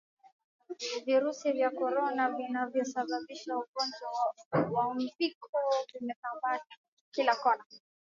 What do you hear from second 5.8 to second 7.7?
vimesamba kila kona